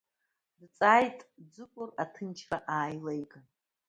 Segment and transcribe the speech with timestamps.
[0.59, 1.19] Дҵааит
[1.53, 3.45] Ӡыкәыр аҭынчра ааилеиган.